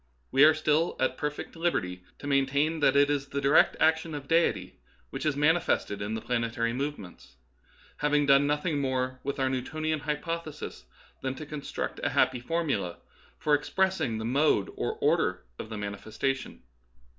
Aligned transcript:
We 0.31 0.43
are 0.45 0.55
still 0.55 0.95
at 0.99 1.15
perfect 1.15 1.55
liberty 1.55 2.03
to 2.17 2.25
main 2.25 2.47
tain 2.47 2.79
that 2.79 2.95
it 2.95 3.07
is 3.11 3.27
the 3.27 3.39
direct 3.39 3.77
action 3.79 4.15
of 4.15 4.27
Deity 4.27 4.79
which 5.11 5.27
is 5.27 5.35
manifested 5.35 6.01
in 6.01 6.15
the 6.15 6.21
planetary 6.21 6.73
movements; 6.73 7.35
having 7.97 8.25
done 8.25 8.47
nothing 8.47 8.79
more 8.79 9.19
with 9.23 9.39
our 9.39 9.47
Newtonian 9.47 9.99
hypoth 9.99 10.45
esis 10.45 10.85
than 11.21 11.35
to 11.35 11.45
construct 11.45 11.99
a 12.03 12.09
happy 12.17 12.39
formula 12.39 12.97
for 13.37 13.53
ex 13.53 13.69
pressing 13.69 14.17
the 14.17 14.25
mode 14.25 14.71
or 14.75 14.93
order 14.93 15.43
of 15.59 15.69
the 15.69 15.77
manifestation. 15.77 16.63